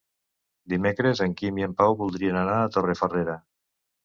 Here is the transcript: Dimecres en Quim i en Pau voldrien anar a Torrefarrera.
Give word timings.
Dimecres 0.73 1.21
en 1.25 1.35
Quim 1.41 1.59
i 1.63 1.67
en 1.67 1.75
Pau 1.83 1.99
voldrien 2.01 2.41
anar 2.41 2.57
a 2.63 2.73
Torrefarrera. 2.79 3.39